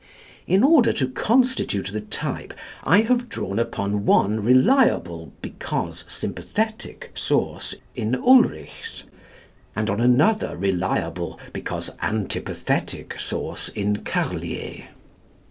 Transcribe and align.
In 0.47 0.63
order 0.63 0.91
to 0.93 1.07
constitute 1.09 1.91
the 1.93 2.01
type, 2.01 2.55
I 2.85 3.01
have 3.01 3.29
drawn 3.29 3.59
upon 3.59 4.03
one 4.03 4.39
reliable, 4.43 5.31
because 5.43 6.05
sympathetic, 6.07 7.11
source 7.13 7.75
in 7.95 8.15
Ulrichs, 8.15 9.03
and 9.75 9.91
on 9.91 10.01
another 10.01 10.57
reliable, 10.57 11.39
because 11.53 11.91
antipathetic, 12.01 13.19
source 13.19 13.69
in 13.69 13.97
Carlier. 13.97 14.85